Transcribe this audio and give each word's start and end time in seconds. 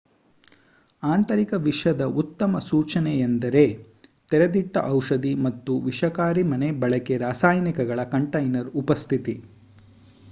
ಆಂತರಿಕ 1.03 1.53
ವಿಷದ 1.65 2.03
ಉತ್ತಮ 2.21 2.59
ಸೂಚನೆಯೆಂದರೆ 2.67 3.63
ತೆರೆದಿಟ್ಟ 4.31 4.75
ಔಷಧಿ 4.91 5.33
ಅಥವಾ 5.43 5.85
ವಿಷಕಾರಿ 5.87 6.45
ಮನೆ 6.51 6.71
ಬಳಕೆ 6.81 7.17
ರಾಸಾಯನಿಕಗಳ 7.25 8.09
ಕಂಟೈನರ್ 8.11 8.71
ಉಪಸ್ಥಿತಿ 8.79 9.37